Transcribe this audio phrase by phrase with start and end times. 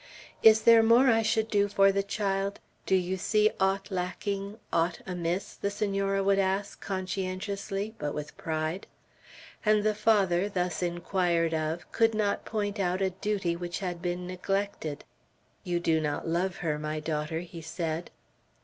[0.41, 2.59] "Is there more I should do for the child?
[2.87, 8.87] Do you see aught lacking, aught amiss?" the Senora would ask, conscientiously, but with pride.
[9.63, 14.25] And the Father, thus inquired of, could not point out a duty which had been
[14.25, 15.03] neglected.
[15.63, 18.09] "You do not love her, my daughter," he said.